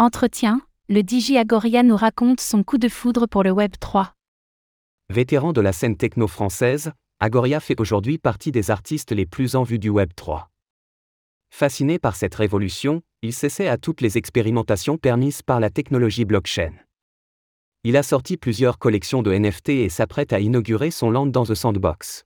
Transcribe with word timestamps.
Entretien, 0.00 0.60
le 0.88 1.00
DJ 1.00 1.32
Agoria 1.32 1.82
nous 1.82 1.96
raconte 1.96 2.40
son 2.40 2.62
coup 2.62 2.78
de 2.78 2.88
foudre 2.88 3.26
pour 3.26 3.42
le 3.42 3.50
Web 3.50 3.72
3. 3.80 4.14
Vétéran 5.10 5.52
de 5.52 5.60
la 5.60 5.72
scène 5.72 5.96
techno 5.96 6.28
française, 6.28 6.92
Agoria 7.18 7.58
fait 7.58 7.80
aujourd'hui 7.80 8.16
partie 8.16 8.52
des 8.52 8.70
artistes 8.70 9.10
les 9.10 9.26
plus 9.26 9.56
en 9.56 9.64
vue 9.64 9.80
du 9.80 9.88
Web 9.88 10.10
3. 10.14 10.50
Fasciné 11.50 11.98
par 11.98 12.14
cette 12.14 12.36
révolution, 12.36 13.02
il 13.22 13.32
s'essaie 13.32 13.66
à 13.66 13.76
toutes 13.76 14.00
les 14.00 14.16
expérimentations 14.16 14.98
permises 14.98 15.42
par 15.42 15.58
la 15.58 15.68
technologie 15.68 16.24
blockchain. 16.24 16.74
Il 17.82 17.96
a 17.96 18.04
sorti 18.04 18.36
plusieurs 18.36 18.78
collections 18.78 19.22
de 19.22 19.32
NFT 19.32 19.70
et 19.70 19.88
s'apprête 19.88 20.32
à 20.32 20.38
inaugurer 20.38 20.92
son 20.92 21.10
Land 21.10 21.26
dans 21.26 21.44
the 21.44 21.56
Sandbox. 21.56 22.24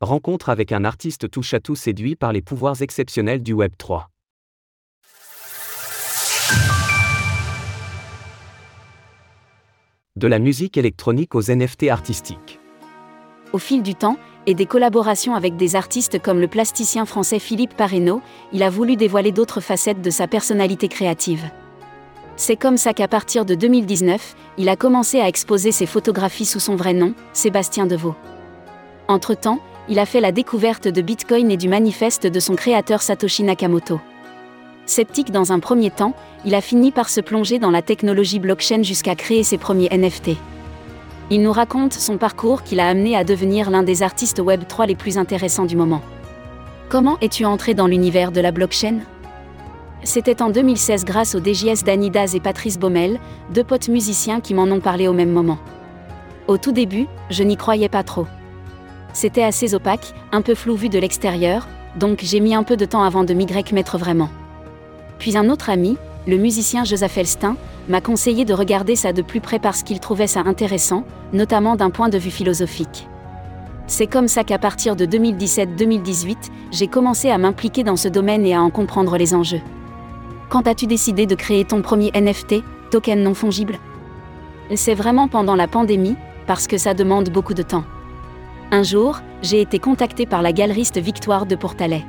Rencontre 0.00 0.48
avec 0.48 0.70
un 0.70 0.84
artiste 0.84 1.28
touche 1.28 1.54
à 1.54 1.58
tout 1.58 1.74
séduit 1.74 2.14
par 2.14 2.32
les 2.32 2.40
pouvoirs 2.40 2.82
exceptionnels 2.82 3.42
du 3.42 3.52
Web 3.52 3.72
3. 3.76 4.12
De 10.18 10.26
la 10.26 10.40
musique 10.40 10.76
électronique 10.76 11.36
aux 11.36 11.42
NFT 11.42 11.90
artistiques. 11.90 12.58
Au 13.52 13.58
fil 13.58 13.84
du 13.84 13.94
temps, 13.94 14.16
et 14.46 14.54
des 14.54 14.66
collaborations 14.66 15.36
avec 15.36 15.54
des 15.54 15.76
artistes 15.76 16.20
comme 16.20 16.40
le 16.40 16.48
plasticien 16.48 17.06
français 17.06 17.38
Philippe 17.38 17.76
Parreno, 17.76 18.20
il 18.52 18.64
a 18.64 18.68
voulu 18.68 18.96
dévoiler 18.96 19.30
d'autres 19.30 19.60
facettes 19.60 20.02
de 20.02 20.10
sa 20.10 20.26
personnalité 20.26 20.88
créative. 20.88 21.48
C'est 22.34 22.56
comme 22.56 22.78
ça 22.78 22.94
qu'à 22.94 23.06
partir 23.06 23.44
de 23.44 23.54
2019, 23.54 24.34
il 24.58 24.68
a 24.68 24.74
commencé 24.74 25.20
à 25.20 25.28
exposer 25.28 25.70
ses 25.70 25.86
photographies 25.86 26.46
sous 26.46 26.58
son 26.58 26.74
vrai 26.74 26.94
nom, 26.94 27.14
Sébastien 27.32 27.86
Deveau. 27.86 28.16
Entre-temps, 29.06 29.60
il 29.88 30.00
a 30.00 30.04
fait 30.04 30.20
la 30.20 30.32
découverte 30.32 30.88
de 30.88 31.00
Bitcoin 31.00 31.48
et 31.52 31.56
du 31.56 31.68
manifeste 31.68 32.26
de 32.26 32.40
son 32.40 32.56
créateur 32.56 33.02
Satoshi 33.02 33.44
Nakamoto. 33.44 34.00
Sceptique 34.88 35.32
dans 35.32 35.52
un 35.52 35.60
premier 35.60 35.90
temps, 35.90 36.14
il 36.46 36.54
a 36.54 36.62
fini 36.62 36.92
par 36.92 37.10
se 37.10 37.20
plonger 37.20 37.58
dans 37.58 37.70
la 37.70 37.82
technologie 37.82 38.38
blockchain 38.38 38.82
jusqu'à 38.82 39.14
créer 39.14 39.42
ses 39.42 39.58
premiers 39.58 39.90
NFT. 39.92 40.30
Il 41.30 41.42
nous 41.42 41.52
raconte 41.52 41.92
son 41.92 42.16
parcours 42.16 42.62
qui 42.62 42.74
l'a 42.74 42.88
amené 42.88 43.14
à 43.14 43.22
devenir 43.22 43.68
l'un 43.68 43.82
des 43.82 44.02
artistes 44.02 44.40
Web3 44.40 44.86
les 44.86 44.94
plus 44.94 45.18
intéressants 45.18 45.66
du 45.66 45.76
moment. 45.76 46.00
Comment 46.88 47.18
es-tu 47.20 47.44
entré 47.44 47.74
dans 47.74 47.86
l'univers 47.86 48.32
de 48.32 48.40
la 48.40 48.50
blockchain? 48.50 49.00
C'était 50.04 50.40
en 50.40 50.48
2016 50.48 51.04
grâce 51.04 51.34
aux 51.34 51.40
DJS 51.40 51.84
Daz 51.84 52.34
et 52.34 52.40
Patrice 52.40 52.78
Baumel, 52.78 53.20
deux 53.52 53.64
potes 53.64 53.88
musiciens 53.88 54.40
qui 54.40 54.54
m'en 54.54 54.74
ont 54.74 54.80
parlé 54.80 55.06
au 55.06 55.12
même 55.12 55.32
moment. 55.32 55.58
Au 56.46 56.56
tout 56.56 56.72
début, 56.72 57.08
je 57.28 57.42
n'y 57.42 57.58
croyais 57.58 57.90
pas 57.90 58.04
trop. 58.04 58.26
C'était 59.12 59.42
assez 59.42 59.74
opaque, 59.74 60.14
un 60.32 60.40
peu 60.40 60.54
flou 60.54 60.76
vu 60.76 60.88
de 60.88 60.98
l'extérieur, 60.98 61.68
donc 61.96 62.20
j'ai 62.22 62.40
mis 62.40 62.54
un 62.54 62.62
peu 62.62 62.78
de 62.78 62.86
temps 62.86 63.02
avant 63.02 63.24
de 63.24 63.34
m'y 63.34 63.46
mettre 63.74 63.98
vraiment. 63.98 64.30
Puis 65.18 65.36
un 65.36 65.48
autre 65.48 65.70
ami, 65.70 65.96
le 66.26 66.36
musicien 66.36 66.84
Joseph 66.84 67.18
Elstin, 67.18 67.56
m'a 67.88 68.00
conseillé 68.00 68.44
de 68.44 68.54
regarder 68.54 68.96
ça 68.96 69.12
de 69.12 69.22
plus 69.22 69.40
près 69.40 69.58
parce 69.58 69.82
qu'il 69.82 69.98
trouvait 69.98 70.26
ça 70.26 70.40
intéressant, 70.40 71.04
notamment 71.32 71.76
d'un 71.76 71.90
point 71.90 72.08
de 72.08 72.18
vue 72.18 72.30
philosophique. 72.30 73.08
C'est 73.86 74.06
comme 74.06 74.28
ça 74.28 74.44
qu'à 74.44 74.58
partir 74.58 74.96
de 74.96 75.06
2017-2018, 75.06 76.36
j'ai 76.72 76.88
commencé 76.88 77.30
à 77.30 77.38
m'impliquer 77.38 77.84
dans 77.84 77.96
ce 77.96 78.08
domaine 78.08 78.44
et 78.44 78.54
à 78.54 78.60
en 78.60 78.68
comprendre 78.68 79.16
les 79.16 79.34
enjeux. 79.34 79.62
Quand 80.50 80.66
as-tu 80.66 80.86
décidé 80.86 81.26
de 81.26 81.34
créer 81.34 81.64
ton 81.64 81.80
premier 81.80 82.10
NFT, 82.14 82.62
token 82.90 83.22
non 83.22 83.34
fongible? 83.34 83.78
C'est 84.74 84.94
vraiment 84.94 85.28
pendant 85.28 85.56
la 85.56 85.68
pandémie, 85.68 86.16
parce 86.46 86.66
que 86.66 86.76
ça 86.76 86.92
demande 86.92 87.30
beaucoup 87.30 87.54
de 87.54 87.62
temps. 87.62 87.84
Un 88.70 88.82
jour, 88.82 89.20
j'ai 89.40 89.62
été 89.62 89.78
contacté 89.78 90.26
par 90.26 90.42
la 90.42 90.52
galeriste 90.52 90.98
Victoire 90.98 91.46
de 91.46 91.56
Portalet. 91.56 92.04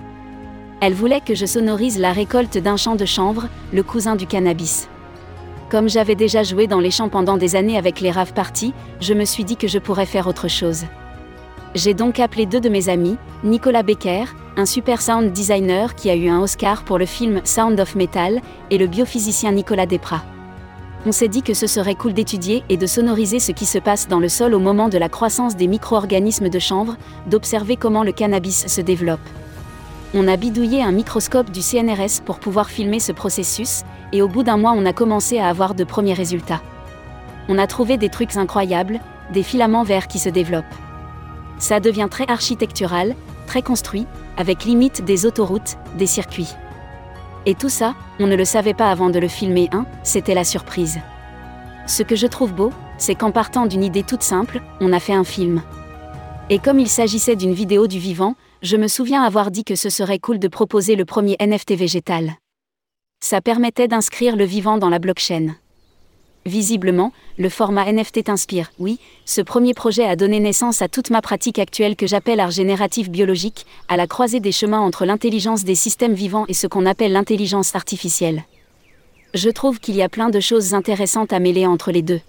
Elle 0.81 0.94
voulait 0.94 1.19
que 1.19 1.35
je 1.35 1.45
sonorise 1.45 1.99
la 1.99 2.13
récolte 2.13 2.58
d'un 2.58 2.77
champ 2.77 2.95
de 2.95 3.05
chanvre, 3.05 3.49
le 3.73 3.83
cousin 3.83 4.16
du 4.16 4.25
cannabis. 4.25 4.88
Comme 5.69 5.89
j'avais 5.89 6.16
déjà 6.16 6.41
joué 6.41 6.67
dans 6.67 6.80
les 6.80 6.89
champs 6.89 7.09
pendant 7.09 7.36
des 7.36 7.58
années 7.58 7.77
avec 7.77 7.99
les 7.99 8.11
rave 8.11 8.33
parties, 8.33 8.73
je 9.02 9.13
me 9.13 9.25
suis 9.25 9.44
dit 9.44 9.58
que 9.58 9.67
je 9.67 9.77
pourrais 9.77 10.05
faire 10.05 10.27
autre 10.27 10.47
chose. 10.47 10.86
J'ai 11.75 11.94
donc 11.94 12.19
appelé 12.19 12.45
deux 12.45 12.61
de 12.61 12.70
mes 12.70 12.87
amis, 12.87 13.17
Nicolas 13.43 13.83
Becker, 13.83 14.23
un 14.55 14.65
super 14.65 15.02
sound 15.02 15.33
designer 15.33 15.95
qui 15.95 16.09
a 16.09 16.15
eu 16.15 16.30
un 16.30 16.39
Oscar 16.39 16.83
pour 16.83 16.98
le 16.98 17.05
film 17.05 17.42
Sound 17.43 17.80
of 17.80 17.95
Metal, 17.95 18.42
et 18.71 18.77
le 18.77 18.87
biophysicien 18.87 19.52
Nicolas 19.52 19.86
Desprats. 19.86 20.23
On 21.05 21.11
s'est 21.11 21.27
dit 21.27 21.43
que 21.43 21.53
ce 21.53 21.67
serait 21.67 21.95
cool 21.95 22.14
d'étudier 22.14 22.64
et 22.70 22.77
de 22.77 22.87
sonoriser 22.87 23.39
ce 23.39 23.52
qui 23.52 23.65
se 23.65 23.80
passe 23.80 24.08
dans 24.08 24.20
le 24.20 24.30
sol 24.30 24.53
au 24.53 24.59
moment 24.59 24.89
de 24.89 24.98
la 24.98 25.09
croissance 25.09 25.58
des 25.58 25.67
micro-organismes 25.67 26.49
de 26.49 26.59
chanvre, 26.59 26.95
d'observer 27.27 27.76
comment 27.76 28.03
le 28.03 28.14
cannabis 28.14 28.65
se 28.67 28.82
développe. 28.82 29.20
On 30.15 30.27
a 30.27 30.37
bidouillé 30.37 30.81
un 30.81 30.92
microscope 30.92 31.52
du 31.52 31.61
CNRS 31.61 32.23
pour 32.25 32.39
pouvoir 32.39 32.70
filmer 32.70 32.99
ce 32.99 33.11
processus, 33.11 33.83
et 34.11 34.23
au 34.23 34.27
bout 34.27 34.42
d'un 34.42 34.58
mois 34.58 34.73
on 34.75 34.87
a 34.87 34.93
commencé 34.93 35.37
à 35.37 35.49
avoir 35.49 35.75
de 35.75 35.83
premiers 35.83 36.15
résultats. 36.15 36.61
On 37.47 37.59
a 37.59 37.67
trouvé 37.67 37.97
des 37.97 38.09
trucs 38.09 38.36
incroyables, 38.36 38.99
des 39.31 39.43
filaments 39.43 39.83
verts 39.83 40.08
qui 40.08 40.17
se 40.17 40.30
développent. 40.30 40.65
Ça 41.59 41.80
devient 41.80 42.08
très 42.09 42.27
architectural, 42.27 43.15
très 43.45 43.61
construit, 43.61 44.08
avec 44.36 44.65
limite 44.65 45.05
des 45.05 45.27
autoroutes, 45.27 45.77
des 45.95 46.08
circuits. 46.08 46.55
Et 47.45 47.53
tout 47.53 47.70
ça, 47.70 47.93
on 48.20 48.26
ne 48.26 48.36
le 48.36 48.45
savait 48.45 48.73
pas 48.73 48.89
avant 48.89 49.11
de 49.11 49.20
le 49.20 49.27
filmer, 49.27 49.70
hein, 49.71 49.86
c'était 50.02 50.33
la 50.33 50.43
surprise. 50.43 50.99
Ce 51.86 52.02
que 52.02 52.15
je 52.15 52.27
trouve 52.27 52.53
beau, 52.53 52.71
c'est 52.97 53.15
qu'en 53.15 53.31
partant 53.31 53.67
d'une 53.67 53.83
idée 53.83 54.03
toute 54.03 54.23
simple, 54.23 54.61
on 54.80 54.91
a 54.91 54.99
fait 54.99 55.14
un 55.14 55.23
film. 55.23 55.61
Et 56.52 56.58
comme 56.58 56.80
il 56.80 56.89
s'agissait 56.89 57.36
d'une 57.36 57.54
vidéo 57.54 57.86
du 57.86 57.99
vivant, 57.99 58.33
je 58.64 58.76
me 58.76 58.87
souviens 58.87 59.21
avoir 59.21 59.52
dit 59.52 59.64
que 59.64 59.76
ce 59.76 59.92
serait 59.92 60.17
cool 60.17 60.39
de 60.39 60.48
proposer 60.48 60.95
le 60.95 61.05
premier 61.05 61.37
NFT 61.39 61.76
végétal. 61.76 62.33
Ça 63.23 63.39
permettait 63.39 63.87
d'inscrire 63.87 64.36
le 64.36 64.45
vivant 64.45 64.80
dans 64.80 64.89
la 64.89 64.98
blockchain. 64.98 65.55
Visiblement, 66.48 67.14
le 67.38 67.49
format 67.49 67.92
NFT 67.92 68.23
t'inspire. 68.23 68.71
Oui, 68.80 68.98
ce 69.26 69.42
premier 69.42 69.76
projet 69.76 70.05
a 70.05 70.15
donné 70.15 70.39
naissance 70.39 70.82
à 70.82 70.88
toute 70.88 71.11
ma 71.11 71.21
pratique 71.21 71.59
actuelle 71.59 71.95
que 71.95 72.08
j'appelle 72.08 72.39
art 72.39 72.49
génératif 72.49 73.11
biologique, 73.11 73.67
à 73.88 73.95
la 73.95 74.08
croisée 74.08 74.39
des 74.39 74.52
chemins 74.52 74.80
entre 74.80 75.05
l'intelligence 75.05 75.64
des 75.64 75.76
systèmes 75.76 76.15
vivants 76.15 76.45
et 76.48 76.55
ce 76.55 76.65
qu'on 76.65 76.88
appelle 76.88 77.11
l'intelligence 77.11 77.76
artificielle. 77.76 78.43
Je 79.36 79.52
trouve 79.52 79.80
qu'il 79.80 79.95
y 79.95 80.02
a 80.02 80.09
plein 80.09 80.32
de 80.32 80.39
choses 80.39 80.73
intéressantes 80.73 81.32
à 81.32 81.39
mêler 81.39 81.67
entre 81.67 81.92
les 81.92 82.02
deux. 82.02 82.21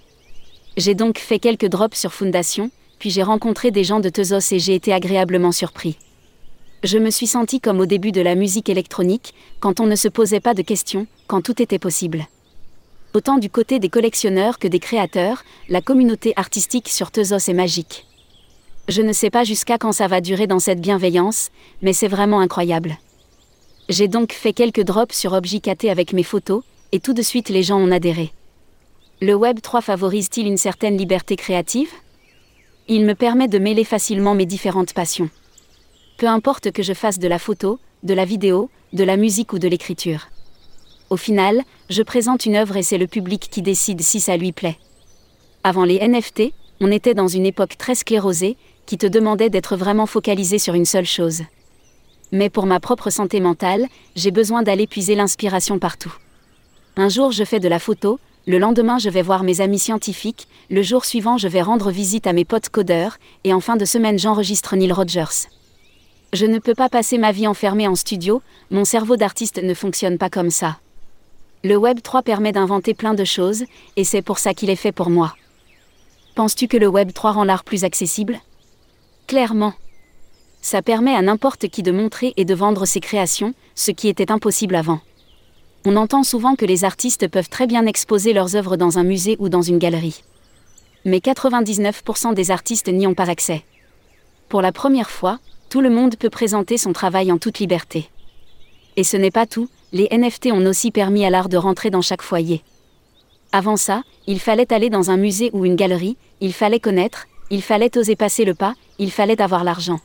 J'ai 0.76 0.94
donc 0.94 1.18
fait 1.18 1.38
quelques 1.38 1.68
drops 1.68 1.98
sur 1.98 2.12
Fondation, 2.12 2.70
puis 3.00 3.10
j'ai 3.10 3.24
rencontré 3.24 3.72
des 3.72 3.82
gens 3.82 3.98
de 3.98 4.08
Tezos 4.08 4.54
et 4.54 4.60
j'ai 4.60 4.76
été 4.76 4.92
agréablement 4.92 5.50
surpris 5.50 5.98
je 6.82 6.98
me 6.98 7.10
suis 7.10 7.26
senti 7.26 7.60
comme 7.60 7.80
au 7.80 7.86
début 7.86 8.12
de 8.12 8.20
la 8.20 8.34
musique 8.34 8.68
électronique, 8.68 9.34
quand 9.60 9.80
on 9.80 9.86
ne 9.86 9.96
se 9.96 10.08
posait 10.08 10.40
pas 10.40 10.54
de 10.54 10.62
questions, 10.62 11.06
quand 11.26 11.42
tout 11.42 11.60
était 11.60 11.78
possible. 11.78 12.26
Autant 13.12 13.38
du 13.38 13.50
côté 13.50 13.78
des 13.78 13.88
collectionneurs 13.88 14.58
que 14.58 14.68
des 14.68 14.78
créateurs, 14.78 15.42
la 15.68 15.82
communauté 15.82 16.32
artistique 16.36 16.88
sur 16.88 17.10
Tezos 17.10 17.50
est 17.50 17.54
magique. 17.54 18.06
Je 18.88 19.02
ne 19.02 19.12
sais 19.12 19.30
pas 19.30 19.44
jusqu'à 19.44 19.78
quand 19.78 19.92
ça 19.92 20.08
va 20.08 20.20
durer 20.20 20.46
dans 20.46 20.58
cette 20.58 20.80
bienveillance, 20.80 21.50
mais 21.82 21.92
c'est 21.92 22.08
vraiment 22.08 22.40
incroyable. 22.40 22.96
J'ai 23.88 24.08
donc 24.08 24.32
fait 24.32 24.52
quelques 24.52 24.84
drops 24.84 25.14
sur 25.16 25.32
ObjKT 25.32 25.86
avec 25.90 26.12
mes 26.12 26.22
photos, 26.22 26.62
et 26.92 27.00
tout 27.00 27.12
de 27.12 27.22
suite 27.22 27.50
les 27.50 27.62
gens 27.62 27.78
ont 27.78 27.92
adhéré. 27.92 28.32
Le 29.20 29.34
Web 29.34 29.60
3 29.60 29.82
favorise-t-il 29.82 30.46
une 30.46 30.56
certaine 30.56 30.96
liberté 30.96 31.36
créative? 31.36 31.90
Il 32.90 33.06
me 33.06 33.14
permet 33.14 33.48
de 33.48 33.58
mêler 33.58 33.84
facilement 33.84 34.34
mes 34.34 34.44
différentes 34.44 34.92
passions 34.92 35.30
peu 36.20 36.26
importe 36.26 36.70
que 36.70 36.82
je 36.82 36.92
fasse 36.92 37.18
de 37.18 37.28
la 37.28 37.38
photo, 37.38 37.78
de 38.02 38.12
la 38.12 38.26
vidéo, 38.26 38.68
de 38.92 39.04
la 39.04 39.16
musique 39.16 39.54
ou 39.54 39.58
de 39.58 39.68
l'écriture. 39.68 40.28
Au 41.08 41.16
final, 41.16 41.62
je 41.88 42.02
présente 42.02 42.44
une 42.44 42.56
œuvre 42.56 42.76
et 42.76 42.82
c'est 42.82 42.98
le 42.98 43.06
public 43.06 43.48
qui 43.50 43.62
décide 43.62 44.02
si 44.02 44.20
ça 44.20 44.36
lui 44.36 44.52
plaît. 44.52 44.76
Avant 45.64 45.84
les 45.84 46.06
NFT, 46.06 46.52
on 46.82 46.92
était 46.92 47.14
dans 47.14 47.26
une 47.26 47.46
époque 47.46 47.78
très 47.78 47.94
sclérosée, 47.94 48.58
qui 48.84 48.98
te 48.98 49.06
demandait 49.06 49.48
d'être 49.48 49.76
vraiment 49.76 50.04
focalisé 50.04 50.58
sur 50.58 50.74
une 50.74 50.84
seule 50.84 51.06
chose. 51.06 51.40
Mais 52.32 52.50
pour 52.50 52.66
ma 52.66 52.80
propre 52.80 53.08
santé 53.08 53.40
mentale, 53.40 53.86
j'ai 54.14 54.30
besoin 54.30 54.62
d'aller 54.62 54.86
puiser 54.86 55.14
l'inspiration 55.14 55.78
partout. 55.78 56.12
Un 56.96 57.08
jour 57.08 57.32
je 57.32 57.44
fais 57.44 57.60
de 57.60 57.68
la 57.68 57.78
photo, 57.78 58.20
le 58.46 58.58
lendemain 58.58 58.98
je 58.98 59.10
vais 59.10 59.22
voir 59.22 59.42
mes 59.42 59.60
amis 59.60 59.78
scientifiques, 59.78 60.48
le 60.70 60.82
jour 60.82 61.04
suivant 61.04 61.38
je 61.38 61.48
vais 61.48 61.62
rendre 61.62 61.90
visite 61.90 62.26
à 62.26 62.32
mes 62.32 62.44
potes 62.44 62.68
codeurs, 62.68 63.18
et 63.44 63.52
en 63.52 63.60
fin 63.60 63.76
de 63.76 63.84
semaine 63.84 64.18
j'enregistre 64.18 64.76
Neil 64.76 64.92
Rogers. 64.92 65.48
Je 66.32 66.46
ne 66.46 66.58
peux 66.58 66.74
pas 66.74 66.88
passer 66.88 67.18
ma 67.18 67.32
vie 67.32 67.46
enfermée 67.46 67.88
en 67.88 67.96
studio, 67.96 68.40
mon 68.70 68.84
cerveau 68.84 69.16
d'artiste 69.16 69.62
ne 69.62 69.74
fonctionne 69.74 70.16
pas 70.16 70.30
comme 70.30 70.50
ça. 70.50 70.78
Le 71.64 71.76
Web 71.76 72.00
3 72.02 72.22
permet 72.22 72.52
d'inventer 72.52 72.94
plein 72.94 73.14
de 73.14 73.24
choses, 73.24 73.64
et 73.96 74.04
c'est 74.04 74.22
pour 74.22 74.38
ça 74.38 74.54
qu'il 74.54 74.70
est 74.70 74.76
fait 74.76 74.92
pour 74.92 75.10
moi. 75.10 75.34
Penses-tu 76.34 76.68
que 76.68 76.76
le 76.76 76.88
Web 76.88 77.12
3 77.12 77.32
rend 77.32 77.44
l'art 77.44 77.64
plus 77.64 77.84
accessible? 77.84 78.40
Clairement. 79.26 79.74
Ça 80.62 80.80
permet 80.82 81.14
à 81.14 81.22
n'importe 81.22 81.68
qui 81.68 81.82
de 81.82 81.92
montrer 81.92 82.32
et 82.36 82.44
de 82.44 82.54
vendre 82.54 82.86
ses 82.86 83.00
créations, 83.00 83.52
ce 83.74 83.90
qui 83.90 84.08
était 84.08 84.32
impossible 84.32 84.74
avant. 84.74 85.00
On 85.86 85.96
entend 85.96 86.24
souvent 86.24 86.56
que 86.56 86.66
les 86.66 86.84
artistes 86.84 87.26
peuvent 87.28 87.48
très 87.48 87.66
bien 87.66 87.86
exposer 87.86 88.34
leurs 88.34 88.54
œuvres 88.54 88.76
dans 88.76 88.98
un 88.98 89.04
musée 89.04 89.36
ou 89.38 89.48
dans 89.48 89.62
une 89.62 89.78
galerie. 89.78 90.22
Mais 91.06 91.18
99% 91.18 92.34
des 92.34 92.50
artistes 92.50 92.88
n'y 92.88 93.06
ont 93.06 93.14
pas 93.14 93.30
accès. 93.30 93.62
Pour 94.50 94.60
la 94.60 94.72
première 94.72 95.08
fois, 95.08 95.38
tout 95.70 95.80
le 95.80 95.88
monde 95.88 96.16
peut 96.16 96.28
présenter 96.28 96.76
son 96.76 96.92
travail 96.92 97.32
en 97.32 97.38
toute 97.38 97.60
liberté. 97.60 98.10
Et 98.96 99.04
ce 99.04 99.16
n'est 99.16 99.30
pas 99.30 99.46
tout, 99.46 99.70
les 99.92 100.08
NFT 100.10 100.48
ont 100.52 100.66
aussi 100.66 100.90
permis 100.90 101.24
à 101.24 101.30
l'art 101.30 101.48
de 101.48 101.56
rentrer 101.56 101.88
dans 101.88 102.02
chaque 102.02 102.20
foyer. 102.20 102.62
Avant 103.52 103.78
ça, 103.78 104.02
il 104.26 104.38
fallait 104.38 104.72
aller 104.74 104.90
dans 104.90 105.10
un 105.10 105.16
musée 105.16 105.50
ou 105.54 105.64
une 105.64 105.76
galerie, 105.76 106.18
il 106.42 106.52
fallait 106.52 106.80
connaître, 106.80 107.26
il 107.48 107.62
fallait 107.62 107.96
oser 107.96 108.16
passer 108.16 108.44
le 108.44 108.54
pas, 108.54 108.74
il 108.98 109.10
fallait 109.10 109.40
avoir 109.40 109.64
l'argent. 109.64 110.00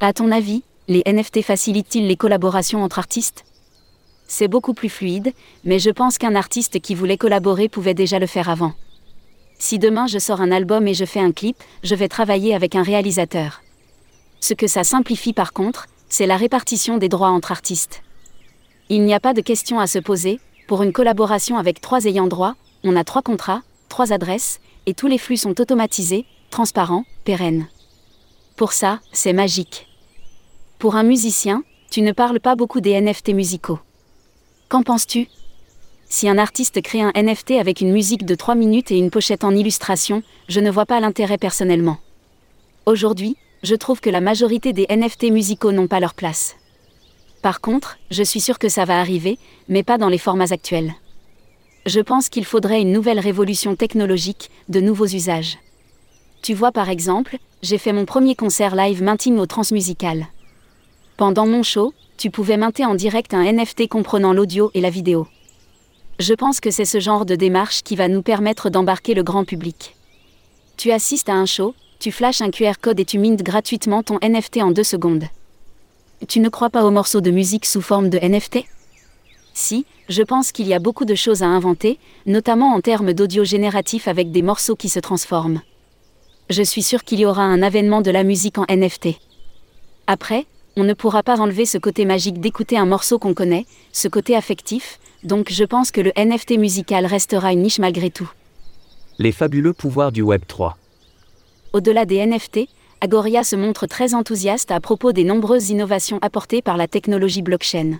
À 0.00 0.14
ton 0.14 0.32
avis, 0.32 0.62
les 0.88 1.02
NFT 1.04 1.42
facilitent-ils 1.42 2.06
les 2.06 2.16
collaborations 2.16 2.82
entre 2.82 2.98
artistes? 2.98 3.44
C'est 4.28 4.46
beaucoup 4.46 4.74
plus 4.74 4.90
fluide, 4.90 5.32
mais 5.64 5.78
je 5.78 5.90
pense 5.90 6.18
qu'un 6.18 6.34
artiste 6.34 6.80
qui 6.80 6.94
voulait 6.94 7.16
collaborer 7.16 7.68
pouvait 7.68 7.94
déjà 7.94 8.18
le 8.18 8.26
faire 8.26 8.50
avant. 8.50 8.74
Si 9.58 9.78
demain 9.78 10.06
je 10.06 10.18
sors 10.18 10.42
un 10.42 10.52
album 10.52 10.86
et 10.86 10.94
je 10.94 11.06
fais 11.06 11.18
un 11.18 11.32
clip, 11.32 11.56
je 11.82 11.94
vais 11.94 12.08
travailler 12.08 12.54
avec 12.54 12.76
un 12.76 12.82
réalisateur. 12.82 13.62
Ce 14.40 14.54
que 14.54 14.66
ça 14.66 14.84
simplifie 14.84 15.32
par 15.32 15.52
contre, 15.52 15.86
c'est 16.10 16.26
la 16.26 16.36
répartition 16.36 16.98
des 16.98 17.08
droits 17.08 17.30
entre 17.30 17.52
artistes. 17.52 18.02
Il 18.90 19.02
n'y 19.02 19.14
a 19.14 19.20
pas 19.20 19.34
de 19.34 19.40
question 19.40 19.80
à 19.80 19.86
se 19.86 19.98
poser, 19.98 20.40
pour 20.68 20.82
une 20.82 20.92
collaboration 20.92 21.56
avec 21.56 21.80
trois 21.80 22.04
ayants 22.04 22.28
droit, 22.28 22.54
on 22.84 22.96
a 22.96 23.04
trois 23.04 23.22
contrats, 23.22 23.62
trois 23.88 24.12
adresses, 24.12 24.60
et 24.84 24.92
tous 24.92 25.06
les 25.06 25.18
flux 25.18 25.38
sont 25.38 25.58
automatisés, 25.58 26.26
transparents, 26.50 27.04
pérennes. 27.24 27.66
Pour 28.56 28.72
ça, 28.72 29.00
c'est 29.12 29.32
magique. 29.32 29.86
Pour 30.78 30.96
un 30.96 31.02
musicien, 31.02 31.62
tu 31.90 32.02
ne 32.02 32.12
parles 32.12 32.40
pas 32.40 32.56
beaucoup 32.56 32.80
des 32.80 33.00
NFT 33.00 33.30
musicaux. 33.30 33.78
Qu'en 34.68 34.82
penses-tu? 34.82 35.28
Si 36.10 36.28
un 36.28 36.36
artiste 36.36 36.82
crée 36.82 37.00
un 37.00 37.12
NFT 37.14 37.52
avec 37.52 37.80
une 37.80 37.90
musique 37.90 38.26
de 38.26 38.34
3 38.34 38.54
minutes 38.54 38.90
et 38.90 38.98
une 38.98 39.10
pochette 39.10 39.42
en 39.42 39.54
illustration, 39.54 40.22
je 40.46 40.60
ne 40.60 40.70
vois 40.70 40.84
pas 40.84 41.00
l'intérêt 41.00 41.38
personnellement. 41.38 41.96
Aujourd'hui, 42.84 43.38
je 43.62 43.74
trouve 43.74 44.00
que 44.00 44.10
la 44.10 44.20
majorité 44.20 44.74
des 44.74 44.86
NFT 44.90 45.30
musicaux 45.30 45.72
n'ont 45.72 45.86
pas 45.86 46.00
leur 46.00 46.12
place. 46.12 46.54
Par 47.40 47.62
contre, 47.62 47.96
je 48.10 48.22
suis 48.22 48.40
sûr 48.40 48.58
que 48.58 48.68
ça 48.68 48.84
va 48.84 49.00
arriver, 49.00 49.38
mais 49.70 49.82
pas 49.82 49.96
dans 49.96 50.10
les 50.10 50.18
formats 50.18 50.52
actuels. 50.52 50.92
Je 51.86 52.00
pense 52.00 52.28
qu'il 52.28 52.44
faudrait 52.44 52.82
une 52.82 52.92
nouvelle 52.92 53.20
révolution 53.20 53.74
technologique, 53.74 54.50
de 54.68 54.80
nouveaux 54.80 55.06
usages. 55.06 55.56
Tu 56.42 56.52
vois 56.52 56.72
par 56.72 56.90
exemple, 56.90 57.38
j'ai 57.62 57.78
fait 57.78 57.94
mon 57.94 58.04
premier 58.04 58.34
concert 58.34 58.76
live 58.76 59.02
Mintime 59.02 59.38
au 59.38 59.46
Transmusical. 59.46 60.26
Pendant 61.18 61.48
mon 61.48 61.64
show, 61.64 61.94
tu 62.16 62.30
pouvais 62.30 62.56
minter 62.56 62.84
en 62.84 62.94
direct 62.94 63.34
un 63.34 63.42
NFT 63.42 63.88
comprenant 63.88 64.32
l'audio 64.32 64.70
et 64.74 64.80
la 64.80 64.88
vidéo. 64.88 65.26
Je 66.20 66.32
pense 66.32 66.60
que 66.60 66.70
c'est 66.70 66.84
ce 66.84 67.00
genre 67.00 67.26
de 67.26 67.34
démarche 67.34 67.82
qui 67.82 67.96
va 67.96 68.06
nous 68.06 68.22
permettre 68.22 68.70
d'embarquer 68.70 69.14
le 69.14 69.24
grand 69.24 69.44
public. 69.44 69.96
Tu 70.76 70.92
assistes 70.92 71.28
à 71.28 71.34
un 71.34 71.44
show, 71.44 71.74
tu 71.98 72.12
flashes 72.12 72.40
un 72.40 72.52
QR 72.52 72.74
code 72.80 73.00
et 73.00 73.04
tu 73.04 73.18
mintes 73.18 73.42
gratuitement 73.42 74.04
ton 74.04 74.20
NFT 74.22 74.58
en 74.58 74.70
deux 74.70 74.84
secondes. 74.84 75.24
Tu 76.28 76.38
ne 76.38 76.48
crois 76.48 76.70
pas 76.70 76.84
aux 76.84 76.92
morceaux 76.92 77.20
de 77.20 77.32
musique 77.32 77.66
sous 77.66 77.82
forme 77.82 78.10
de 78.10 78.18
NFT 78.18 78.58
Si, 79.54 79.86
je 80.08 80.22
pense 80.22 80.52
qu'il 80.52 80.68
y 80.68 80.74
a 80.74 80.78
beaucoup 80.78 81.04
de 81.04 81.16
choses 81.16 81.42
à 81.42 81.48
inventer, 81.48 81.98
notamment 82.26 82.72
en 82.72 82.80
termes 82.80 83.12
d'audio 83.12 83.42
génératif 83.42 84.06
avec 84.06 84.30
des 84.30 84.42
morceaux 84.42 84.76
qui 84.76 84.88
se 84.88 85.00
transforment. 85.00 85.62
Je 86.48 86.62
suis 86.62 86.84
sûr 86.84 87.02
qu'il 87.02 87.18
y 87.18 87.26
aura 87.26 87.42
un 87.42 87.60
avènement 87.62 88.02
de 88.02 88.12
la 88.12 88.22
musique 88.22 88.58
en 88.58 88.66
NFT. 88.68 89.18
Après, 90.06 90.46
on 90.78 90.84
ne 90.84 90.94
pourra 90.94 91.24
pas 91.24 91.40
enlever 91.40 91.66
ce 91.66 91.76
côté 91.76 92.04
magique 92.04 92.40
d'écouter 92.40 92.78
un 92.78 92.86
morceau 92.86 93.18
qu'on 93.18 93.34
connaît, 93.34 93.66
ce 93.92 94.06
côté 94.06 94.36
affectif, 94.36 95.00
donc 95.24 95.50
je 95.50 95.64
pense 95.64 95.90
que 95.90 96.00
le 96.00 96.12
NFT 96.16 96.56
musical 96.56 97.04
restera 97.04 97.52
une 97.52 97.62
niche 97.62 97.80
malgré 97.80 98.10
tout. 98.10 98.30
Les 99.18 99.32
fabuleux 99.32 99.72
pouvoirs 99.72 100.12
du 100.12 100.22
Web 100.22 100.42
3. 100.46 100.78
Au-delà 101.72 102.04
des 102.04 102.24
NFT, 102.24 102.68
Agoria 103.00 103.42
se 103.42 103.56
montre 103.56 103.86
très 103.86 104.14
enthousiaste 104.14 104.70
à 104.70 104.78
propos 104.78 105.10
des 105.10 105.24
nombreuses 105.24 105.70
innovations 105.70 106.20
apportées 106.22 106.62
par 106.62 106.76
la 106.76 106.86
technologie 106.86 107.42
blockchain. 107.42 107.98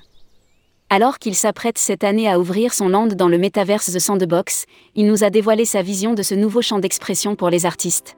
Alors 0.88 1.18
qu'il 1.18 1.34
s'apprête 1.34 1.78
cette 1.78 2.04
année 2.04 2.30
à 2.30 2.38
ouvrir 2.38 2.72
son 2.72 2.88
land 2.88 3.08
dans 3.08 3.28
le 3.28 3.38
metaverse 3.38 3.92
The 3.92 3.98
Sandbox, 3.98 4.66
il 4.94 5.08
nous 5.08 5.24
a 5.24 5.30
dévoilé 5.30 5.64
sa 5.64 5.82
vision 5.82 6.14
de 6.14 6.22
ce 6.22 6.36
nouveau 6.36 6.62
champ 6.62 6.78
d'expression 6.78 7.34
pour 7.34 7.50
les 7.50 7.66
artistes. 7.66 8.16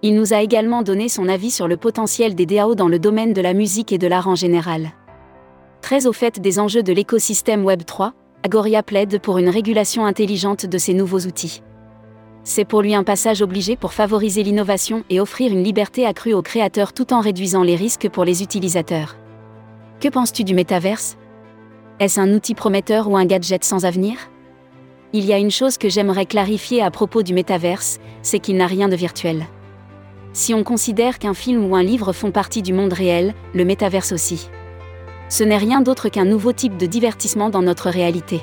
Il 0.00 0.14
nous 0.14 0.32
a 0.32 0.42
également 0.42 0.82
donné 0.82 1.08
son 1.08 1.28
avis 1.28 1.50
sur 1.50 1.66
le 1.66 1.76
potentiel 1.76 2.36
des 2.36 2.46
DAO 2.46 2.76
dans 2.76 2.86
le 2.86 3.00
domaine 3.00 3.32
de 3.32 3.40
la 3.40 3.52
musique 3.52 3.90
et 3.90 3.98
de 3.98 4.06
l'art 4.06 4.28
en 4.28 4.36
général. 4.36 4.92
Très 5.80 6.06
au 6.06 6.12
fait 6.12 6.40
des 6.40 6.60
enjeux 6.60 6.84
de 6.84 6.92
l'écosystème 6.92 7.64
Web3, 7.64 8.12
Agoria 8.44 8.84
plaide 8.84 9.20
pour 9.20 9.38
une 9.38 9.48
régulation 9.48 10.06
intelligente 10.06 10.66
de 10.66 10.78
ces 10.78 10.94
nouveaux 10.94 11.20
outils. 11.20 11.62
C'est 12.44 12.64
pour 12.64 12.80
lui 12.80 12.94
un 12.94 13.02
passage 13.02 13.42
obligé 13.42 13.74
pour 13.74 13.92
favoriser 13.92 14.44
l'innovation 14.44 15.02
et 15.10 15.20
offrir 15.20 15.52
une 15.52 15.64
liberté 15.64 16.06
accrue 16.06 16.32
aux 16.32 16.42
créateurs 16.42 16.92
tout 16.92 17.12
en 17.12 17.20
réduisant 17.20 17.64
les 17.64 17.74
risques 17.74 18.08
pour 18.08 18.24
les 18.24 18.42
utilisateurs. 18.42 19.16
Que 20.00 20.08
penses-tu 20.08 20.44
du 20.44 20.54
métaverse? 20.54 21.18
Est-ce 21.98 22.20
un 22.20 22.32
outil 22.32 22.54
prometteur 22.54 23.10
ou 23.10 23.16
un 23.16 23.26
gadget 23.26 23.64
sans 23.64 23.84
avenir? 23.84 24.30
Il 25.12 25.24
y 25.24 25.32
a 25.32 25.38
une 25.38 25.50
chose 25.50 25.76
que 25.76 25.88
j'aimerais 25.88 26.26
clarifier 26.26 26.82
à 26.82 26.92
propos 26.92 27.24
du 27.24 27.34
métaverse, 27.34 27.98
c'est 28.22 28.38
qu'il 28.38 28.56
n'a 28.56 28.68
rien 28.68 28.88
de 28.88 28.94
virtuel. 28.94 29.44
Si 30.32 30.54
on 30.54 30.64
considère 30.64 31.18
qu'un 31.18 31.34
film 31.34 31.64
ou 31.64 31.74
un 31.74 31.82
livre 31.82 32.12
font 32.12 32.30
partie 32.30 32.62
du 32.62 32.72
monde 32.72 32.92
réel, 32.92 33.34
le 33.54 33.64
métaverse 33.64 34.12
aussi. 34.12 34.50
Ce 35.28 35.44
n'est 35.44 35.56
rien 35.56 35.80
d'autre 35.80 36.08
qu'un 36.08 36.24
nouveau 36.24 36.52
type 36.52 36.76
de 36.76 36.86
divertissement 36.86 37.50
dans 37.50 37.62
notre 37.62 37.90
réalité. 37.90 38.42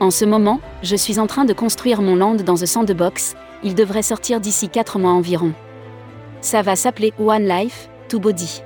En 0.00 0.10
ce 0.10 0.24
moment, 0.24 0.60
je 0.82 0.96
suis 0.96 1.18
en 1.18 1.26
train 1.26 1.44
de 1.44 1.52
construire 1.52 2.02
mon 2.02 2.16
land 2.16 2.34
dans 2.36 2.54
The 2.54 2.66
Sandbox, 2.66 3.36
il 3.62 3.74
devrait 3.74 4.02
sortir 4.02 4.40
d'ici 4.40 4.68
4 4.68 4.98
mois 4.98 5.12
environ. 5.12 5.52
Ça 6.40 6.62
va 6.62 6.76
s'appeler 6.76 7.12
One 7.18 7.46
Life, 7.46 7.88
Two 8.08 8.18
Body. 8.18 8.62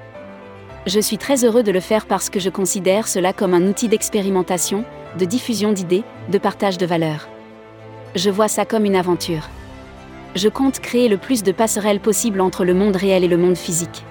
Je 0.87 1.01
suis 1.01 1.19
très 1.19 1.45
heureux 1.45 1.63
de 1.63 1.73
le 1.73 1.81
faire 1.81 2.07
parce 2.07 2.31
que 2.31 2.41
je 2.41 2.49
considère 2.49 3.09
cela 3.09 3.33
comme 3.33 3.55
un 3.55 3.67
outil 3.67 3.89
d'expérimentation, 3.89 4.85
de 5.19 5.25
diffusion 5.25 5.73
d'idées, 5.73 6.05
de 6.31 6.39
partage 6.39 6.79
de 6.79 6.87
valeurs. 6.87 7.29
Je 8.15 8.31
vois 8.31 8.49
ça 8.49 8.65
comme 8.65 8.85
une 8.85 8.97
aventure. 8.97 9.49
Je 10.37 10.51
compte 10.51 10.81
créer 10.81 11.09
le 11.09 11.17
plus 11.17 11.43
de 11.43 11.51
passerelles 11.51 11.99
possible 11.99 12.43
entre 12.43 12.67
le 12.67 12.75
monde 12.75 12.95
réel 12.95 13.25
et 13.25 13.29
le 13.29 13.39
monde 13.39 13.57
physique. 13.57 14.05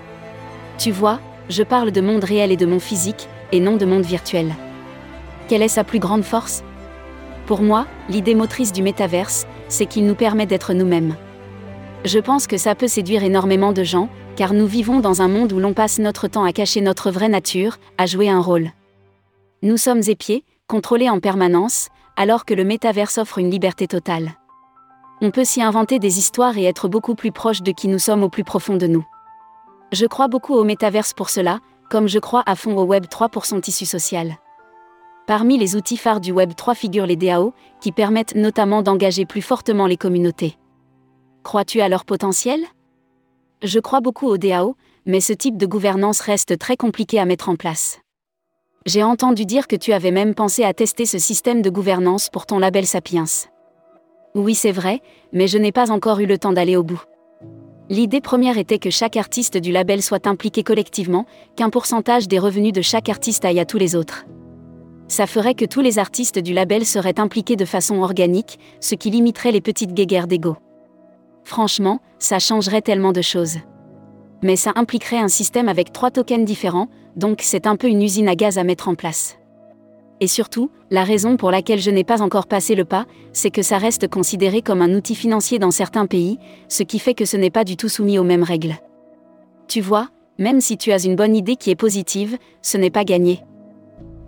Tu 0.80 0.90
vois, 0.90 1.20
je 1.50 1.62
parle 1.62 1.92
de 1.92 2.02
monde 2.02 2.24
réel 2.24 2.52
et 2.52 2.58
de 2.58 2.66
monde 2.66 2.82
physique, 2.82 3.30
et 3.52 3.60
non 3.60 3.78
de 3.78 3.86
monde 3.86 4.06
virtuel. 4.06 4.56
Quelle 5.48 5.62
est 5.62 5.68
sa 5.68 5.84
plus 5.84 6.00
grande 6.00 6.24
force? 6.24 6.64
Pour 7.46 7.62
moi, 7.62 7.86
l'idée 8.10 8.34
motrice 8.34 8.74
du 8.74 8.82
métaverse, 8.82 9.46
c'est 9.68 9.86
qu'il 9.86 10.08
nous 10.08 10.16
permet 10.16 10.48
d'être 10.48 10.74
nous-mêmes. 10.74 11.16
Je 12.06 12.18
pense 12.18 12.48
que 12.48 12.58
ça 12.58 12.74
peut 12.74 12.88
séduire 12.88 13.24
énormément 13.24 13.72
de 13.72 13.84
gens, 13.84 14.10
car 14.36 14.54
nous 14.54 14.66
vivons 14.66 15.02
dans 15.02 15.22
un 15.22 15.28
monde 15.28 15.54
où 15.54 15.60
l'on 15.60 15.74
passe 15.74 16.00
notre 16.00 16.28
temps 16.28 16.44
à 16.44 16.54
cacher 16.54 16.82
notre 16.82 17.12
vraie 17.12 17.30
nature, 17.30 17.78
à 18.00 18.08
jouer 18.08 18.30
un 18.30 18.42
rôle. 18.42 18.72
Nous 19.62 19.78
sommes 19.78 20.02
épiés, 20.08 20.44
contrôlés 20.66 21.12
en 21.12 21.20
permanence, 21.20 21.90
alors 22.18 22.46
que 22.46 22.56
le 22.56 22.64
métaverse 22.64 23.20
offre 23.20 23.38
une 23.38 23.52
liberté 23.52 23.86
totale. 23.86 24.32
On 25.22 25.32
peut 25.32 25.46
s'y 25.46 25.62
inventer 25.62 25.98
des 25.98 26.20
histoires 26.20 26.58
et 26.58 26.66
être 26.66 26.90
beaucoup 26.90 27.16
plus 27.16 27.32
proche 27.32 27.62
de 27.62 27.72
qui 27.72 27.88
nous 27.88 28.00
sommes 28.00 28.24
au 28.24 28.30
plus 28.30 28.44
profond 28.44 28.76
de 28.76 28.88
nous. 28.88 29.06
Je 29.94 30.06
crois 30.06 30.28
beaucoup 30.28 30.54
au 30.54 30.66
métaverse 30.66 31.14
pour 31.14 31.30
cela, 31.30 31.60
comme 31.90 32.08
je 32.08 32.20
crois 32.20 32.44
à 32.46 32.56
fond 32.56 32.76
au 32.78 32.84
Web 32.84 33.08
3 33.08 33.30
pour 33.30 33.46
son 33.46 33.62
tissu 33.62 33.86
social. 33.86 34.36
Parmi 35.26 35.58
les 35.58 35.76
outils 35.76 35.98
phares 35.98 36.20
du 36.20 36.32
Web 36.32 36.54
3 36.56 36.76
figurent 36.76 37.06
les 37.06 37.16
DAO, 37.16 37.54
qui 37.80 37.92
permettent 37.92 38.36
notamment 38.36 38.82
d'engager 38.82 39.26
plus 39.26 39.42
fortement 39.42 39.88
les 39.88 39.98
communautés. 39.98 40.58
Crois-tu 41.44 41.80
à 41.80 41.88
leur 41.88 42.04
potentiel? 42.04 42.60
Je 43.64 43.80
crois 43.80 44.02
beaucoup 44.02 44.28
aux 44.28 44.38
DAO, 44.38 44.76
mais 45.06 45.22
ce 45.22 45.34
type 45.34 45.58
de 45.58 45.66
gouvernance 45.66 46.20
reste 46.20 46.58
très 46.58 46.76
compliqué 46.76 47.20
à 47.20 47.26
mettre 47.26 47.48
en 47.48 47.56
place. 47.56 48.00
J'ai 48.86 49.02
entendu 49.02 49.46
dire 49.46 49.68
que 49.68 49.76
tu 49.76 49.94
avais 49.94 50.12
même 50.12 50.36
pensé 50.36 50.64
à 50.64 50.74
tester 50.74 51.06
ce 51.06 51.20
système 51.20 51.62
de 51.62 51.70
gouvernance 51.70 52.30
pour 52.30 52.46
ton 52.46 52.60
label 52.60 52.86
Sapiens. 52.86 53.26
Oui, 54.36 54.54
c'est 54.54 54.72
vrai, 54.72 55.02
mais 55.34 55.48
je 55.48 55.58
n'ai 55.58 55.72
pas 55.72 55.92
encore 55.92 56.20
eu 56.20 56.28
le 56.28 56.38
temps 56.38 56.54
d'aller 56.54 56.76
au 56.76 56.84
bout. 56.84 57.02
L'idée 57.90 58.22
première 58.22 58.58
était 58.58 58.80
que 58.80 58.90
chaque 58.90 59.18
artiste 59.18 59.58
du 59.58 59.72
label 59.72 60.02
soit 60.04 60.28
impliqué 60.28 60.62
collectivement, 60.64 61.26
qu'un 61.56 61.70
pourcentage 61.70 62.28
des 62.28 62.40
revenus 62.40 62.74
de 62.74 62.82
chaque 62.82 63.10
artiste 63.10 63.46
aille 63.46 63.60
à 63.60 63.66
tous 63.66 63.78
les 63.78 63.96
autres 63.96 64.26
ça 65.08 65.28
ferait 65.28 65.54
que 65.54 65.66
tous 65.66 65.82
les 65.82 66.00
artistes 66.00 66.40
du 66.40 66.54
label 66.54 66.86
seraient 66.86 67.20
impliqués 67.20 67.56
de 67.56 67.66
façon 67.66 68.02
organique, 68.02 68.60
ce 68.80 68.96
qui 68.96 69.10
limiterait 69.10 69.52
les 69.52 69.62
petites 69.62 69.94
guéguerres 69.94 70.28
d'ego. 70.28 70.58
Franchement, 71.44 72.00
ça 72.18 72.40
changerait 72.40 72.82
tellement 72.82 73.12
de 73.12 73.22
choses. 73.22 73.58
Mais 74.42 74.56
ça 74.56 74.74
impliquerait 74.76 75.20
un 75.20 75.28
système 75.28 75.70
avec 75.70 75.94
trois 75.94 76.12
tokens 76.12 76.46
différents, 76.46 76.90
donc 77.16 77.40
c'est 77.42 77.68
un 77.68 77.76
peu 77.76 77.88
une 77.88 78.02
usine 78.02 78.28
à 78.28 78.36
gaz 78.36 78.58
à 78.58 78.64
mettre 78.64 78.90
en 78.90 78.96
place. 78.96 79.38
Et 80.22 80.28
surtout, 80.28 80.72
la 80.92 81.04
raison 81.04 81.36
pour 81.36 81.52
laquelle 81.52 81.82
je 81.82 81.92
n'ai 81.92 82.06
pas 82.06 82.22
encore 82.22 82.48
passé 82.48 82.74
le 82.74 82.86
pas, 82.86 83.06
c'est 83.34 83.52
que 83.52 83.62
ça 83.62 83.78
reste 83.78 84.08
considéré 84.08 84.62
comme 84.62 84.82
un 84.82 84.94
outil 84.94 85.16
financier 85.16 85.60
dans 85.60 85.72
certains 85.72 86.06
pays, 86.06 86.40
ce 86.70 86.84
qui 86.84 87.00
fait 87.00 87.14
que 87.14 87.26
ce 87.26 87.36
n'est 87.36 87.50
pas 87.50 87.66
du 87.66 87.76
tout 87.76 87.90
soumis 87.90 88.18
aux 88.18 88.24
mêmes 88.24 88.44
règles. 88.44 88.76
Tu 89.68 89.82
vois, 89.82 90.08
même 90.38 90.62
si 90.62 90.78
tu 90.78 90.92
as 90.92 91.04
une 91.04 91.16
bonne 91.16 91.36
idée 91.36 91.58
qui 91.58 91.70
est 91.70 91.76
positive, 91.76 92.38
ce 92.62 92.78
n'est 92.78 92.90
pas 92.90 93.04
gagné. 93.04 93.42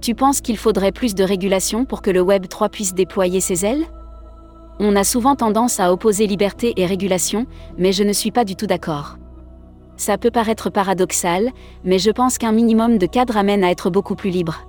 Tu 0.02 0.14
penses 0.14 0.42
qu'il 0.42 0.58
faudrait 0.58 0.92
plus 0.92 1.16
de 1.16 1.24
régulation 1.24 1.86
pour 1.86 2.02
que 2.02 2.12
le 2.12 2.22
Web 2.22 2.48
3 2.48 2.70
puisse 2.70 2.94
déployer 2.94 3.40
ses 3.40 3.66
ailes? 3.66 3.86
On 4.80 4.96
a 4.96 5.04
souvent 5.04 5.36
tendance 5.36 5.80
à 5.80 5.92
opposer 5.92 6.28
liberté 6.28 6.74
et 6.76 6.86
régulation, 6.86 7.48
mais 7.78 7.92
je 7.94 8.04
ne 8.04 8.14
suis 8.14 8.32
pas 8.32 8.46
du 8.46 8.56
tout 8.56 8.68
d'accord. 8.68 9.18
Ça 9.96 10.18
peut 10.20 10.30
paraître 10.30 10.70
paradoxal, 10.70 11.52
mais 11.84 11.98
je 11.98 12.12
pense 12.12 12.38
qu'un 12.38 12.52
minimum 12.52 13.00
de 13.00 13.08
cadre 13.08 13.38
amène 13.38 13.64
à 13.64 13.72
être 13.72 13.90
beaucoup 13.90 14.16
plus 14.16 14.30
libre. 14.30 14.68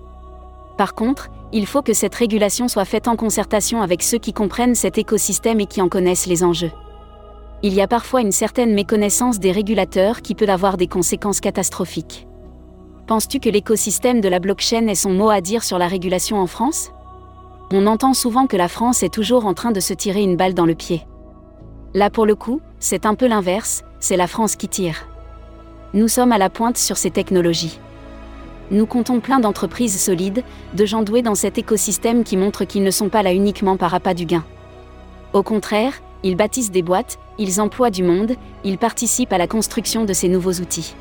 Par 0.79 0.95
contre, 0.95 1.29
il 1.53 1.67
faut 1.67 1.83
que 1.83 1.93
cette 1.93 2.15
régulation 2.15 2.69
soit 2.69 2.85
faite 2.85 3.09
en 3.09 3.17
concertation 3.17 3.83
avec 3.83 4.03
ceux 4.03 4.19
qui 4.19 4.33
comprennent 4.33 4.77
cet 4.77 4.97
écosystème 4.97 5.61
et 5.61 5.67
qui 5.67 5.83
en 5.83 5.89
connaissent 5.89 6.27
les 6.27 6.45
enjeux. 6.45 6.71
Il 7.65 7.75
y 7.75 7.81
a 7.81 7.89
parfois 7.89 8.21
une 8.21 8.33
certaine 8.33 8.73
méconnaissance 8.73 9.41
des 9.41 9.51
régulateurs 9.51 10.23
qui 10.23 10.37
peut 10.37 10.49
avoir 10.49 10.77
des 10.77 10.87
conséquences 10.87 11.41
catastrophiques. 11.41 12.29
Penses-tu 13.09 13.41
que 13.41 13.49
l'écosystème 13.49 14.21
de 14.21 14.29
la 14.29 14.39
blockchain 14.39 14.87
ait 14.87 14.95
son 14.95 15.11
mot 15.11 15.31
à 15.31 15.41
dire 15.41 15.65
sur 15.65 15.79
la 15.79 15.89
régulation 15.89 16.39
en 16.39 16.47
France? 16.47 16.93
On 17.73 17.89
entend 17.89 18.15
souvent 18.15 18.47
que 18.47 18.57
la 18.57 18.69
France 18.69 19.03
est 19.03 19.13
toujours 19.13 19.47
en 19.47 19.55
train 19.55 19.73
de 19.73 19.81
se 19.81 19.95
tirer 19.95 20.23
une 20.23 20.37
balle 20.37 20.55
dans 20.55 20.67
le 20.67 20.77
pied. 20.77 21.05
Là 21.93 22.09
pour 22.09 22.25
le 22.25 22.37
coup, 22.37 22.61
c'est 22.79 23.05
un 23.05 23.17
peu 23.17 23.27
l'inverse, 23.27 23.83
c'est 23.99 24.17
la 24.17 24.29
France 24.29 24.55
qui 24.55 24.69
tire. 24.69 25.09
Nous 25.93 26.07
sommes 26.07 26.31
à 26.31 26.39
la 26.39 26.51
pointe 26.51 26.79
sur 26.79 26.97
ces 26.97 27.11
technologies. 27.11 27.81
Nous 28.71 28.87
comptons 28.87 29.21
plein 29.21 29.41
d'entreprises 29.41 29.99
solides, 29.99 30.45
de 30.75 30.85
gens 30.87 31.03
doués 31.03 31.23
dans 31.23 31.35
cet 31.35 31.57
écosystème 31.57 32.23
qui 32.23 32.37
montrent 32.37 32.65
qu'ils 32.65 32.83
ne 32.83 32.91
sont 32.91 33.09
pas 33.09 33.23
là 33.23 33.33
uniquement 33.33 33.77
par 33.77 33.95
appât 33.95 34.15
du 34.15 34.27
gain. 34.27 34.45
Au 35.33 35.43
contraire, 35.43 35.95
ils 36.23 36.37
bâtissent 36.37 36.71
des 36.71 36.83
boîtes, 36.83 37.19
ils 37.39 37.61
emploient 37.61 37.91
du 37.91 38.03
monde, 38.03 38.35
ils 38.65 38.79
participent 38.79 39.33
à 39.33 39.39
la 39.39 39.47
construction 39.47 40.05
de 40.05 40.13
ces 40.13 40.29
nouveaux 40.29 40.53
outils. 40.55 40.95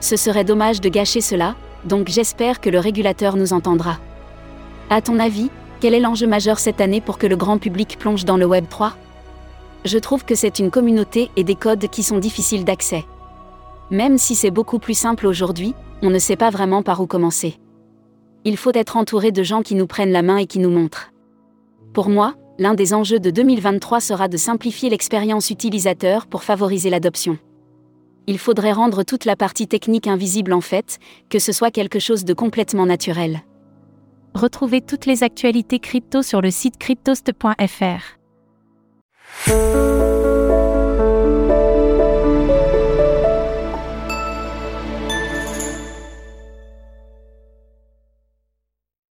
Ce 0.00 0.16
serait 0.16 0.44
dommage 0.44 0.80
de 0.80 0.88
gâcher 0.88 1.20
cela, 1.20 1.56
donc 1.84 2.08
j'espère 2.08 2.60
que 2.60 2.70
le 2.70 2.78
régulateur 2.78 3.36
nous 3.36 3.52
entendra. 3.52 3.98
À 4.90 5.02
ton 5.02 5.18
avis, 5.18 5.50
quel 5.80 5.94
est 5.94 6.00
l'enjeu 6.00 6.26
majeur 6.26 6.58
cette 6.58 6.80
année 6.80 7.00
pour 7.00 7.18
que 7.18 7.26
le 7.26 7.36
grand 7.36 7.58
public 7.58 7.98
plonge 7.98 8.24
dans 8.24 8.36
le 8.36 8.46
Web 8.46 8.66
3 8.68 8.94
Je 9.84 9.98
trouve 9.98 10.24
que 10.24 10.34
c'est 10.34 10.58
une 10.58 10.70
communauté 10.70 11.30
et 11.36 11.44
des 11.44 11.54
codes 11.54 11.88
qui 11.88 12.02
sont 12.02 12.18
difficiles 12.18 12.64
d'accès. 12.64 13.04
Même 13.90 14.18
si 14.18 14.34
c'est 14.34 14.50
beaucoup 14.50 14.78
plus 14.78 14.96
simple 14.96 15.26
aujourd'hui, 15.26 15.74
on 16.02 16.10
ne 16.10 16.18
sait 16.18 16.36
pas 16.36 16.50
vraiment 16.50 16.82
par 16.82 17.00
où 17.00 17.06
commencer. 17.06 17.56
Il 18.44 18.56
faut 18.56 18.72
être 18.74 18.96
entouré 18.96 19.32
de 19.32 19.42
gens 19.42 19.62
qui 19.62 19.74
nous 19.74 19.86
prennent 19.86 20.12
la 20.12 20.22
main 20.22 20.36
et 20.36 20.46
qui 20.46 20.58
nous 20.58 20.70
montrent. 20.70 21.12
Pour 21.92 22.08
moi, 22.08 22.34
l'un 22.58 22.74
des 22.74 22.94
enjeux 22.94 23.20
de 23.20 23.30
2023 23.30 24.00
sera 24.00 24.28
de 24.28 24.36
simplifier 24.36 24.90
l'expérience 24.90 25.50
utilisateur 25.50 26.26
pour 26.26 26.42
favoriser 26.44 26.90
l'adoption. 26.90 27.38
Il 28.26 28.38
faudrait 28.38 28.72
rendre 28.72 29.04
toute 29.04 29.24
la 29.24 29.36
partie 29.36 29.66
technique 29.66 30.06
invisible 30.06 30.52
en 30.52 30.60
fait, 30.60 30.98
que 31.30 31.38
ce 31.38 31.52
soit 31.52 31.70
quelque 31.70 31.98
chose 31.98 32.24
de 32.24 32.34
complètement 32.34 32.86
naturel. 32.86 33.42
Retrouvez 34.34 34.82
toutes 34.82 35.06
les 35.06 35.22
actualités 35.22 35.78
crypto 35.78 36.22
sur 36.22 36.40
le 36.40 36.50
site 36.50 36.76
cryptost.fr. 36.78 38.18